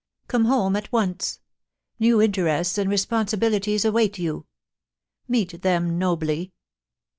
[0.27, 1.39] Come home at once.
[1.99, 4.47] New interests and responsibilities await you.
[5.27, 6.53] Meet them nobly.